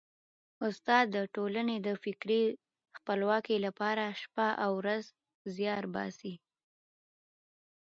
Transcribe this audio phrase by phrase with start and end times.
[0.67, 2.43] استاد د ټولني د فکري
[2.97, 5.03] خپلواکۍ لپاره شپه او ورځ
[5.55, 6.33] زیار باسي.